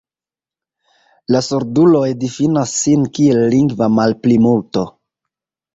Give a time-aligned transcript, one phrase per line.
[1.35, 4.91] La surduloj difinas sin kiel lingva malplimulto.